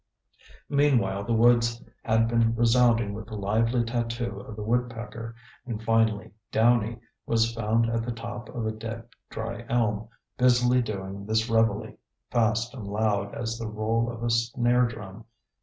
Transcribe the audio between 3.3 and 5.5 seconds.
lively tattoo of the woodpecker,